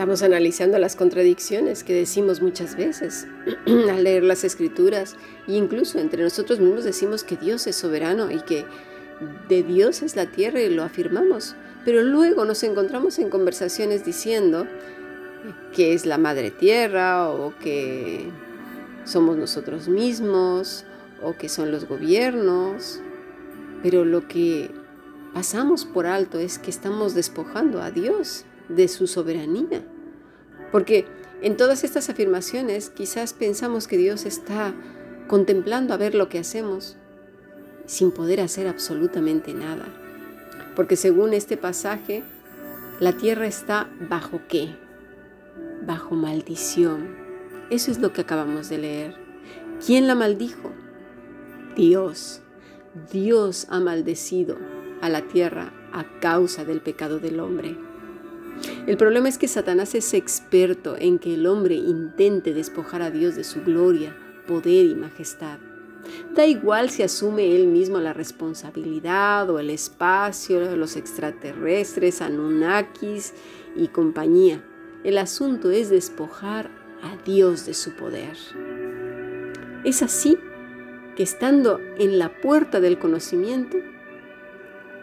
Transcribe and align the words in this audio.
Estamos 0.00 0.22
analizando 0.22 0.78
las 0.78 0.96
contradicciones 0.96 1.84
que 1.84 1.92
decimos 1.92 2.40
muchas 2.40 2.74
veces 2.74 3.26
al 3.66 4.02
leer 4.02 4.22
las 4.22 4.44
escrituras. 4.44 5.14
E 5.46 5.52
incluso 5.52 5.98
entre 5.98 6.22
nosotros 6.22 6.58
mismos 6.58 6.84
decimos 6.84 7.22
que 7.22 7.36
Dios 7.36 7.66
es 7.66 7.76
soberano 7.76 8.30
y 8.30 8.40
que 8.40 8.64
de 9.50 9.62
Dios 9.62 10.00
es 10.00 10.16
la 10.16 10.24
tierra 10.24 10.62
y 10.62 10.70
lo 10.70 10.84
afirmamos, 10.84 11.54
pero 11.84 12.00
luego 12.00 12.46
nos 12.46 12.62
encontramos 12.62 13.18
en 13.18 13.28
conversaciones 13.28 14.02
diciendo 14.02 14.66
que 15.74 15.92
es 15.92 16.06
la 16.06 16.16
madre 16.16 16.50
tierra 16.50 17.28
o 17.28 17.52
que 17.58 18.30
somos 19.04 19.36
nosotros 19.36 19.86
mismos 19.88 20.86
o 21.22 21.36
que 21.36 21.50
son 21.50 21.70
los 21.70 21.84
gobiernos, 21.84 23.02
pero 23.82 24.06
lo 24.06 24.26
que 24.26 24.70
pasamos 25.34 25.84
por 25.84 26.06
alto 26.06 26.38
es 26.38 26.58
que 26.58 26.70
estamos 26.70 27.14
despojando 27.14 27.82
a 27.82 27.90
Dios 27.90 28.46
de 28.74 28.88
su 28.88 29.06
soberanía. 29.06 29.82
Porque 30.72 31.06
en 31.42 31.56
todas 31.56 31.84
estas 31.84 32.08
afirmaciones 32.10 32.90
quizás 32.90 33.32
pensamos 33.32 33.86
que 33.86 33.96
Dios 33.96 34.24
está 34.24 34.74
contemplando 35.28 35.94
a 35.94 35.96
ver 35.96 36.14
lo 36.14 36.28
que 36.28 36.38
hacemos 36.38 36.96
sin 37.86 38.10
poder 38.10 38.40
hacer 38.40 38.68
absolutamente 38.68 39.52
nada. 39.54 39.86
Porque 40.76 40.96
según 40.96 41.34
este 41.34 41.56
pasaje, 41.56 42.22
la 43.00 43.12
tierra 43.12 43.46
está 43.46 43.88
bajo 44.08 44.40
qué? 44.48 44.76
Bajo 45.86 46.14
maldición. 46.14 47.16
Eso 47.70 47.90
es 47.90 47.98
lo 47.98 48.12
que 48.12 48.20
acabamos 48.20 48.68
de 48.68 48.78
leer. 48.78 49.14
¿Quién 49.84 50.06
la 50.06 50.14
maldijo? 50.14 50.70
Dios. 51.74 52.42
Dios 53.12 53.66
ha 53.70 53.80
maldecido 53.80 54.58
a 55.00 55.08
la 55.08 55.22
tierra 55.22 55.72
a 55.92 56.04
causa 56.20 56.64
del 56.64 56.80
pecado 56.80 57.18
del 57.18 57.40
hombre. 57.40 57.76
El 58.86 58.96
problema 58.96 59.28
es 59.28 59.38
que 59.38 59.48
Satanás 59.48 59.94
es 59.94 60.14
experto 60.14 60.96
en 60.98 61.18
que 61.18 61.34
el 61.34 61.46
hombre 61.46 61.74
intente 61.74 62.54
despojar 62.54 63.02
a 63.02 63.10
Dios 63.10 63.36
de 63.36 63.44
su 63.44 63.62
gloria, 63.62 64.16
poder 64.46 64.86
y 64.86 64.94
majestad. 64.94 65.58
Da 66.34 66.46
igual 66.46 66.90
si 66.90 67.02
asume 67.02 67.54
él 67.54 67.66
mismo 67.66 67.98
la 67.98 68.12
responsabilidad 68.12 69.50
o 69.50 69.58
el 69.58 69.70
espacio, 69.70 70.76
los 70.76 70.96
extraterrestres, 70.96 72.22
Anunnakis 72.22 73.34
y 73.76 73.88
compañía. 73.88 74.64
El 75.04 75.18
asunto 75.18 75.70
es 75.70 75.90
despojar 75.90 76.70
a 77.02 77.16
Dios 77.24 77.66
de 77.66 77.74
su 77.74 77.94
poder. 77.96 78.36
Es 79.84 80.02
así 80.02 80.38
que 81.16 81.22
estando 81.22 81.80
en 81.98 82.18
la 82.18 82.40
puerta 82.40 82.80
del 82.80 82.98
conocimiento, 82.98 83.76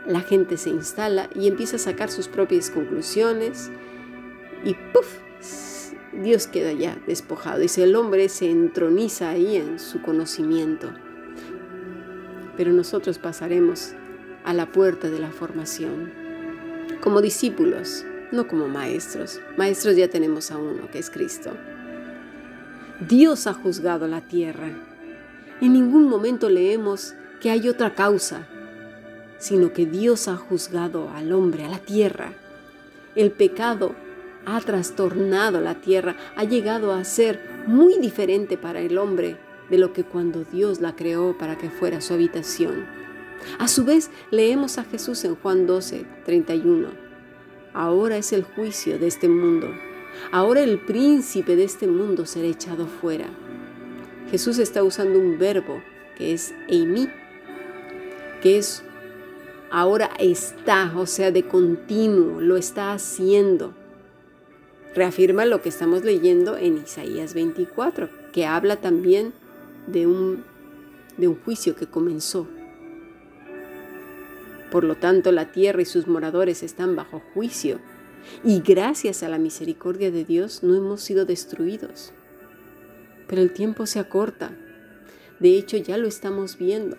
la 0.08 0.22
gente 0.22 0.58
se 0.58 0.70
instala 0.70 1.30
y 1.36 1.48
empieza 1.48 1.76
a 1.76 1.80
sacar 1.80 2.10
sus 2.10 2.28
propias 2.28 2.70
conclusiones 2.70 3.70
y 4.64 4.74
¡puf! 4.94 5.20
Dios 6.14 6.48
queda 6.48 6.72
ya 6.72 6.98
despojado. 7.06 7.62
y 7.62 7.82
el 7.82 7.96
hombre 7.96 8.30
se 8.30 8.50
entroniza 8.50 9.30
ahí 9.30 9.58
en 9.58 9.78
su 9.78 10.02
conocimiento. 10.02 10.90
Pero 12.56 12.72
nosotros 12.72 13.20
pasaremos 13.20 13.92
a 14.44 14.54
la 14.54 14.72
puerta 14.72 15.10
de 15.12 15.20
la 15.20 15.30
formación, 15.30 16.12
como 17.02 17.22
discípulos, 17.22 18.04
no 18.32 18.48
como 18.48 18.68
maestros. 18.68 19.42
Maestros 19.58 19.96
ya 19.96 20.08
tenemos 20.08 20.50
a 20.50 20.58
uno, 20.58 20.90
que 20.90 20.98
es 21.00 21.12
Cristo. 21.12 21.52
Dios 23.08 23.46
ha 23.46 23.54
juzgado 23.54 24.08
la 24.08 24.22
tierra. 24.22 24.72
En 25.62 25.74
ningún 25.74 26.10
momento 26.10 26.50
leemos 26.50 27.14
que 27.42 27.52
hay 27.52 27.70
otra 27.70 27.94
causa 27.94 28.48
sino 29.40 29.74
que 29.74 29.86
Dios 29.86 30.28
ha 30.28 30.36
juzgado 30.36 31.10
al 31.10 31.32
hombre, 31.32 31.66
a 31.66 31.70
la 31.70 31.80
tierra. 31.80 32.34
El 33.16 33.32
pecado 33.32 33.96
ha 34.46 34.60
trastornado 34.62 35.60
la 35.62 35.76
tierra, 35.76 36.16
ha 36.36 36.44
llegado 36.44 36.94
a 36.94 37.04
ser 37.04 37.40
muy 37.68 37.98
diferente 38.00 38.58
para 38.58 38.80
el 38.80 38.98
hombre 38.98 39.38
de 39.70 39.78
lo 39.78 39.94
que 39.94 40.04
cuando 40.04 40.44
Dios 40.44 40.80
la 40.80 40.96
creó 40.96 41.38
para 41.38 41.58
que 41.58 41.70
fuera 41.70 42.02
su 42.02 42.14
habitación. 42.14 42.86
A 43.60 43.68
su 43.68 43.86
vez, 43.86 44.10
leemos 44.32 44.78
a 44.78 44.84
Jesús 44.84 45.24
en 45.26 45.36
Juan 45.36 45.68
12, 45.68 46.06
31. 46.26 46.90
Ahora 47.74 48.18
es 48.18 48.34
el 48.34 48.44
juicio 48.44 48.98
de 48.98 49.08
este 49.08 49.28
mundo. 49.28 49.70
Ahora 50.32 50.62
el 50.62 50.80
príncipe 50.80 51.56
de 51.56 51.64
este 51.64 51.88
mundo 51.88 52.26
será 52.26 52.48
echado 52.48 52.88
fuera. 52.88 53.28
Jesús 54.32 54.60
está 54.60 54.84
usando 54.84 55.20
un 55.20 55.38
verbo 55.38 55.82
que 56.18 56.34
es 56.34 56.54
eimi, 56.68 57.08
que 58.42 58.58
es 58.58 58.84
ahora 59.72 60.10
está, 60.20 60.94
o 60.98 61.06
sea, 61.06 61.32
de 61.32 61.44
continuo, 61.44 62.42
lo 62.42 62.58
está 62.58 62.94
haciendo. 62.94 63.74
Reafirma 64.96 65.46
lo 65.46 65.62
que 65.62 65.70
estamos 65.70 66.04
leyendo 66.04 66.58
en 66.58 66.78
Isaías 66.78 67.34
24, 67.34 68.10
que 68.32 68.46
habla 68.46 68.78
también 68.78 69.34
de 69.86 70.08
un, 70.08 70.44
de 71.18 71.28
un 71.28 71.36
juicio 71.36 71.76
que 71.76 71.88
comenzó. 71.88 72.48
Por 74.72 74.84
lo 74.84 74.96
tanto, 74.96 75.32
la 75.32 75.52
tierra 75.52 75.82
y 75.82 75.86
sus 75.86 76.08
moradores 76.08 76.64
están 76.64 76.96
bajo 76.96 77.22
juicio, 77.34 77.80
y 78.44 78.60
gracias 78.60 79.24
a 79.24 79.30
la 79.30 79.38
misericordia 79.38 80.12
de 80.12 80.26
Dios 80.26 80.62
no 80.62 80.76
hemos 80.76 81.02
sido 81.02 81.26
destruidos. 81.26 82.12
Pero 83.28 83.42
el 83.42 83.54
tiempo 83.54 83.86
se 83.86 84.00
acorta. 84.00 84.52
De 85.40 85.58
hecho, 85.58 85.78
ya 85.78 85.98
lo 85.98 86.08
estamos 86.08 86.58
viendo 86.58 86.98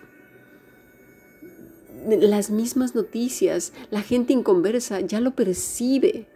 las 2.08 2.50
mismas 2.50 2.94
noticias, 2.94 3.72
la 3.90 4.02
gente 4.02 4.32
inconversa 4.32 5.00
ya 5.00 5.20
lo 5.20 5.34
percibe. 5.34 6.28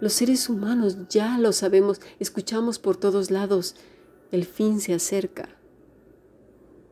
Los 0.00 0.12
seres 0.12 0.48
humanos 0.48 0.98
ya 1.08 1.38
lo 1.38 1.52
sabemos, 1.52 2.00
escuchamos 2.18 2.78
por 2.78 2.96
todos 2.96 3.30
lados, 3.30 3.76
el 4.30 4.44
fin 4.44 4.80
se 4.80 4.92
acerca. 4.92 5.48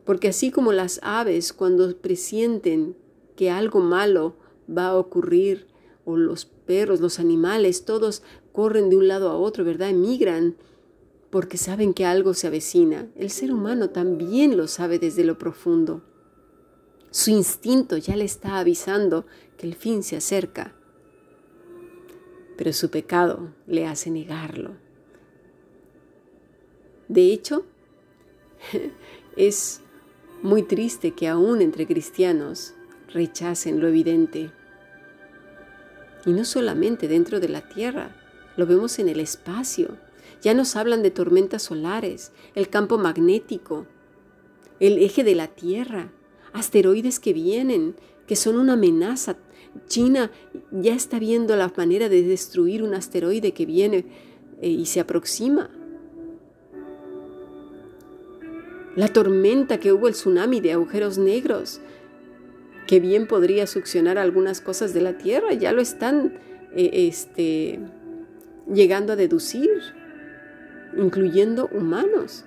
Porque 0.05 0.29
así 0.29 0.51
como 0.51 0.71
las 0.71 0.99
aves 1.03 1.53
cuando 1.53 1.95
presienten 1.97 2.95
que 3.35 3.51
algo 3.51 3.79
malo 3.79 4.37
va 4.69 4.87
a 4.87 4.97
ocurrir, 4.97 5.67
o 6.05 6.17
los 6.17 6.45
perros, 6.45 7.01
los 7.01 7.19
animales, 7.19 7.83
todos 7.83 8.21
corren 8.51 8.89
de 8.89 8.95
un 8.95 9.07
lado 9.07 9.29
a 9.29 9.35
otro, 9.35 9.63
¿verdad? 9.63 9.89
Emigran 9.89 10.55
porque 11.31 11.57
saben 11.57 11.93
que 11.93 12.05
algo 12.05 12.33
se 12.33 12.47
avecina. 12.47 13.09
El 13.15 13.29
ser 13.29 13.51
humano 13.51 13.89
también 13.89 14.55
lo 14.55 14.67
sabe 14.67 14.99
desde 14.99 15.25
lo 15.25 15.37
profundo. 15.37 16.03
Su 17.15 17.31
instinto 17.31 17.95
ya 17.95 18.17
le 18.17 18.25
está 18.25 18.59
avisando 18.59 19.25
que 19.57 19.65
el 19.65 19.75
fin 19.75 20.03
se 20.03 20.17
acerca, 20.17 20.75
pero 22.57 22.73
su 22.73 22.89
pecado 22.89 23.53
le 23.67 23.87
hace 23.87 24.11
negarlo. 24.11 24.71
De 27.07 27.31
hecho, 27.31 27.65
es 29.37 29.79
muy 30.41 30.63
triste 30.63 31.11
que 31.11 31.29
aún 31.29 31.61
entre 31.61 31.87
cristianos 31.87 32.73
rechacen 33.07 33.79
lo 33.79 33.87
evidente. 33.87 34.51
Y 36.25 36.33
no 36.33 36.43
solamente 36.43 37.07
dentro 37.07 37.39
de 37.39 37.47
la 37.47 37.69
Tierra, 37.69 38.13
lo 38.57 38.65
vemos 38.65 38.99
en 38.99 39.07
el 39.07 39.21
espacio. 39.21 39.95
Ya 40.41 40.53
nos 40.53 40.75
hablan 40.75 41.01
de 41.01 41.11
tormentas 41.11 41.63
solares, 41.63 42.33
el 42.55 42.69
campo 42.69 42.97
magnético, 42.97 43.87
el 44.81 44.97
eje 44.97 45.23
de 45.23 45.35
la 45.35 45.47
Tierra, 45.47 46.11
asteroides 46.55 47.19
que 47.19 47.33
vienen, 47.33 47.95
que 48.27 48.35
son 48.35 48.57
una 48.57 48.73
amenaza. 48.73 49.37
China 49.87 50.31
ya 50.71 50.95
está 50.95 51.19
viendo 51.19 51.55
la 51.55 51.71
manera 51.75 52.09
de 52.09 52.23
destruir 52.23 52.81
un 52.81 52.93
asteroide 52.93 53.51
que 53.51 53.65
viene 53.65 54.05
eh, 54.61 54.69
y 54.69 54.85
se 54.85 55.01
aproxima. 55.01 55.69
La 58.95 59.09
tormenta 59.09 59.79
que 59.79 59.91
hubo, 59.91 60.07
el 60.07 60.13
tsunami 60.13 60.61
de 60.61 60.71
agujeros 60.71 61.17
negros, 61.17 61.81
que 62.87 63.01
bien 63.01 63.27
podría 63.27 63.67
succionar 63.67 64.17
algunas 64.17 64.61
cosas 64.61 64.93
de 64.93 65.01
la 65.01 65.17
Tierra, 65.17 65.53
ya 65.53 65.73
lo 65.73 65.81
están 65.81 66.39
eh, 66.73 67.07
este, 67.09 67.79
llegando 68.73 69.11
a 69.11 69.15
deducir, 69.17 69.69
incluyendo 70.95 71.67
humanos. 71.73 72.45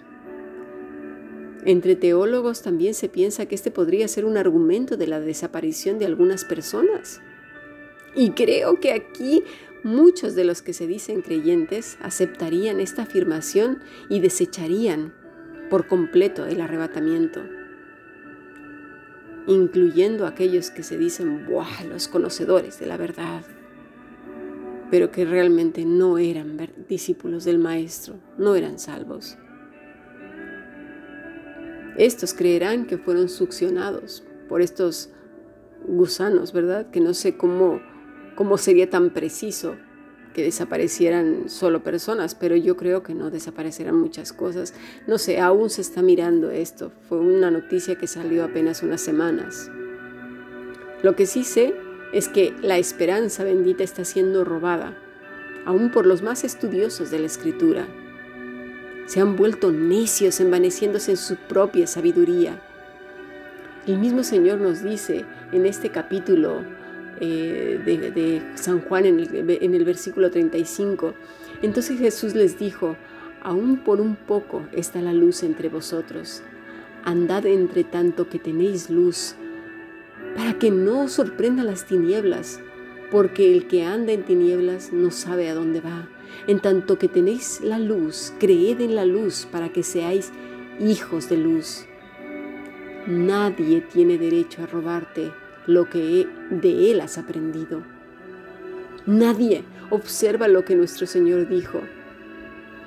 Entre 1.68 1.96
teólogos 1.96 2.62
también 2.62 2.94
se 2.94 3.10
piensa 3.10 3.44
que 3.44 3.54
este 3.54 3.70
podría 3.70 4.08
ser 4.08 4.24
un 4.24 4.38
argumento 4.38 4.96
de 4.96 5.06
la 5.06 5.20
desaparición 5.20 5.98
de 5.98 6.06
algunas 6.06 6.46
personas. 6.46 7.20
Y 8.14 8.30
creo 8.30 8.80
que 8.80 8.94
aquí 8.94 9.44
muchos 9.82 10.34
de 10.34 10.44
los 10.44 10.62
que 10.62 10.72
se 10.72 10.86
dicen 10.86 11.20
creyentes 11.20 11.98
aceptarían 12.00 12.80
esta 12.80 13.02
afirmación 13.02 13.82
y 14.08 14.20
desecharían 14.20 15.12
por 15.68 15.86
completo 15.86 16.46
el 16.46 16.62
arrebatamiento, 16.62 17.42
incluyendo 19.46 20.26
aquellos 20.26 20.70
que 20.70 20.82
se 20.82 20.96
dicen, 20.96 21.44
¡buah!, 21.44 21.84
los 21.86 22.08
conocedores 22.08 22.80
de 22.80 22.86
la 22.86 22.96
verdad, 22.96 23.42
pero 24.90 25.10
que 25.10 25.26
realmente 25.26 25.84
no 25.84 26.16
eran 26.16 26.56
discípulos 26.88 27.44
del 27.44 27.58
Maestro, 27.58 28.14
no 28.38 28.54
eran 28.54 28.78
salvos. 28.78 29.36
Estos 31.98 32.32
creerán 32.32 32.86
que 32.86 32.96
fueron 32.96 33.28
succionados 33.28 34.22
por 34.48 34.62
estos 34.62 35.10
gusanos, 35.84 36.52
¿verdad? 36.52 36.90
Que 36.90 37.00
no 37.00 37.12
sé 37.12 37.36
cómo, 37.36 37.80
cómo 38.36 38.56
sería 38.56 38.88
tan 38.88 39.10
preciso 39.10 39.74
que 40.32 40.44
desaparecieran 40.44 41.48
solo 41.48 41.82
personas, 41.82 42.36
pero 42.36 42.54
yo 42.54 42.76
creo 42.76 43.02
que 43.02 43.14
no 43.14 43.30
desaparecerán 43.30 43.96
muchas 43.96 44.32
cosas. 44.32 44.74
No 45.08 45.18
sé, 45.18 45.40
aún 45.40 45.70
se 45.70 45.80
está 45.80 46.00
mirando 46.00 46.52
esto. 46.52 46.92
Fue 47.08 47.18
una 47.18 47.50
noticia 47.50 47.96
que 47.96 48.06
salió 48.06 48.44
apenas 48.44 48.84
unas 48.84 49.00
semanas. 49.00 49.68
Lo 51.02 51.16
que 51.16 51.26
sí 51.26 51.42
sé 51.42 51.74
es 52.12 52.28
que 52.28 52.54
la 52.62 52.78
esperanza 52.78 53.42
bendita 53.42 53.82
está 53.82 54.04
siendo 54.04 54.44
robada, 54.44 54.96
aún 55.66 55.90
por 55.90 56.06
los 56.06 56.22
más 56.22 56.44
estudiosos 56.44 57.10
de 57.10 57.18
la 57.18 57.26
escritura. 57.26 57.88
Se 59.08 59.20
han 59.20 59.36
vuelto 59.36 59.72
necios 59.72 60.38
envaneciéndose 60.38 61.12
en 61.12 61.16
su 61.16 61.36
propia 61.36 61.86
sabiduría. 61.86 62.60
El 63.86 63.98
mismo 63.98 64.22
Señor 64.22 64.60
nos 64.60 64.82
dice 64.82 65.24
en 65.50 65.64
este 65.64 65.88
capítulo 65.88 66.62
eh, 67.18 67.80
de, 67.86 68.42
San 68.54 68.82
Juan 68.82 69.06
en 69.06 69.20
el, 69.20 69.58
en 69.62 69.74
el 69.74 69.84
versículo 69.86 70.30
35, 70.30 71.14
entonces 71.62 71.98
Jesús 71.98 72.34
les 72.34 72.58
dijo, 72.58 72.98
aún 73.42 73.78
por 73.78 74.02
un 74.02 74.14
poco 74.14 74.68
está 74.72 75.00
la 75.00 75.14
luz 75.14 75.42
entre 75.42 75.70
vosotros. 75.70 76.42
Andad 77.02 77.46
entre 77.46 77.84
tanto 77.84 78.28
que 78.28 78.38
tenéis 78.38 78.90
luz, 78.90 79.36
para 80.36 80.58
que 80.58 80.70
no 80.70 81.04
os 81.04 81.12
sorprenda 81.12 81.64
las 81.64 81.86
tinieblas, 81.86 82.60
porque 83.10 83.52
el 83.52 83.66
que 83.66 83.84
anda 83.84 84.12
en 84.12 84.24
tinieblas 84.24 84.92
no 84.92 85.10
sabe 85.10 85.48
a 85.48 85.54
dónde 85.54 85.80
va. 85.80 86.08
En 86.46 86.60
tanto 86.60 86.98
que 86.98 87.08
tenéis 87.08 87.60
la 87.62 87.78
luz, 87.78 88.32
creed 88.38 88.80
en 88.80 88.94
la 88.94 89.04
luz 89.04 89.46
para 89.50 89.70
que 89.70 89.82
seáis 89.82 90.32
hijos 90.80 91.28
de 91.28 91.36
luz. 91.36 91.86
Nadie 93.06 93.80
tiene 93.80 94.18
derecho 94.18 94.62
a 94.62 94.66
robarte 94.66 95.32
lo 95.66 95.88
que 95.88 96.26
de 96.50 96.90
él 96.90 97.00
has 97.00 97.18
aprendido. 97.18 97.82
Nadie 99.06 99.64
observa 99.90 100.48
lo 100.48 100.64
que 100.64 100.76
nuestro 100.76 101.06
Señor 101.06 101.48
dijo. 101.48 101.80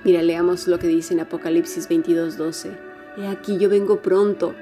Mira, 0.03 0.21
leamos 0.21 0.67
lo 0.67 0.79
que 0.79 0.87
dice 0.87 1.13
en 1.13 1.19
Apocalipsis 1.21 1.87
22:12. 1.89 2.71
He 3.17 3.27
aquí 3.27 3.57
yo 3.57 3.69
vengo 3.69 4.01
pronto. 4.01 4.53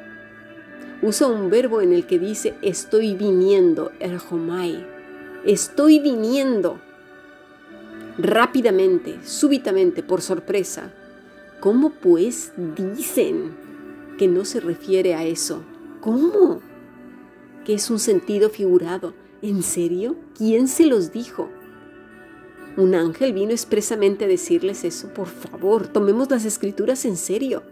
Usa 1.02 1.28
un 1.28 1.50
verbo 1.50 1.82
en 1.82 1.94
el 1.94 2.06
que 2.06 2.20
dice 2.20 2.56
estoy 2.62 3.16
viniendo, 3.16 3.92
erjomai. 4.00 4.99
Estoy 5.45 6.00
viniendo. 6.00 6.80
Rápidamente, 8.18 9.19
súbitamente, 9.24 10.03
por 10.03 10.21
sorpresa. 10.21 10.91
¿Cómo 11.62 11.91
pues 11.91 12.51
dicen 12.75 13.56
que 14.18 14.27
no 14.27 14.44
se 14.44 14.59
refiere 14.59 15.15
a 15.15 15.24
eso? 15.24 15.63
¿Cómo? 16.01 16.62
Que 17.65 17.74
es 17.75 17.89
un 17.89 18.00
sentido 18.00 18.50
figurado. 18.50 19.13
¿En 19.41 19.63
serio? 19.63 20.18
¿Quién 20.38 20.68
se 20.68 20.86
los 20.86 21.13
dijo? 21.13 21.50
Un 22.75 22.95
ángel 22.95 23.31
vino 23.33 23.51
expresamente 23.51 24.25
a 24.25 24.27
decirles 24.27 24.83
eso. 24.83 25.13
Por 25.13 25.27
favor, 25.27 25.88
tomemos 25.88 26.30
las 26.30 26.44
escrituras 26.44 27.06
en 27.06 27.15
serio. 27.15 27.63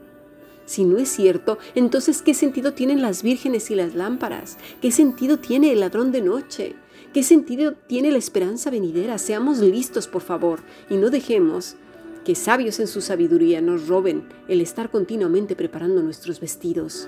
Si 0.67 0.83
no 0.83 0.97
es 0.97 1.07
cierto, 1.07 1.57
entonces 1.75 2.21
¿qué 2.21 2.33
sentido 2.33 2.73
tienen 2.73 3.01
las 3.01 3.23
vírgenes 3.23 3.71
y 3.71 3.75
las 3.75 3.95
lámparas? 3.95 4.57
¿Qué 4.81 4.91
sentido 4.91 5.39
tiene 5.39 5.71
el 5.71 5.79
ladrón 5.79 6.11
de 6.11 6.21
noche? 6.21 6.75
¿Qué 7.13 7.23
sentido 7.23 7.71
tiene 7.87 8.11
la 8.11 8.17
esperanza 8.17 8.69
venidera? 8.69 9.17
Seamos 9.17 9.59
listos, 9.59 10.09
por 10.09 10.21
favor, 10.21 10.59
y 10.89 10.97
no 10.97 11.09
dejemos 11.09 11.77
que 12.25 12.35
sabios 12.35 12.81
en 12.81 12.87
su 12.87 12.99
sabiduría 12.99 13.61
nos 13.61 13.87
roben 13.87 14.23
el 14.49 14.59
estar 14.59 14.91
continuamente 14.91 15.55
preparando 15.55 16.03
nuestros 16.03 16.41
vestidos. 16.41 17.07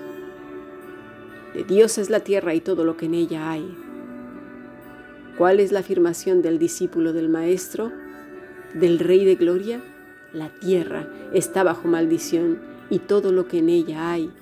De 1.52 1.62
Dios 1.62 1.98
es 1.98 2.08
la 2.08 2.20
tierra 2.20 2.54
y 2.54 2.62
todo 2.62 2.84
lo 2.84 2.96
que 2.96 3.04
en 3.04 3.12
ella 3.12 3.50
hay. 3.50 3.76
¿Cuál 5.36 5.60
es 5.60 5.70
la 5.70 5.80
afirmación 5.80 6.40
del 6.40 6.58
discípulo 6.58 7.12
del 7.12 7.28
Maestro, 7.28 7.92
del 8.72 8.98
Rey 8.98 9.26
de 9.26 9.34
Gloria? 9.34 9.82
La 10.32 10.48
tierra 10.48 11.06
está 11.34 11.62
bajo 11.62 11.88
maldición 11.88 12.70
y 12.90 12.98
todo 12.98 13.32
lo 13.32 13.48
que 13.48 13.58
en 13.58 13.68
ella 13.68 14.10
hay, 14.10 14.32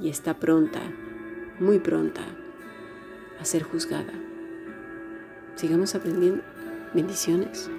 y 0.00 0.08
está 0.08 0.34
pronta, 0.34 0.80
muy 1.58 1.78
pronta, 1.78 2.22
a 3.38 3.44
ser 3.44 3.62
juzgada. 3.62 4.12
Sigamos 5.54 5.94
aprendiendo. 5.94 6.42
Bendiciones. 6.94 7.70